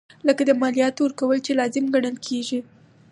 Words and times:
لکه 0.27 0.41
د 0.45 0.51
مالیاتو 0.61 0.99
ورکول 1.03 1.37
چې 1.45 1.51
لازم 1.59 1.85
ګڼل 1.93 2.15
کیږي. 2.27 2.59